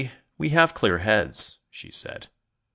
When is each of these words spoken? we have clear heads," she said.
we 0.35 0.49
have 0.49 0.73
clear 0.73 0.97
heads," 0.97 1.59
she 1.69 1.91
said. 1.91 2.25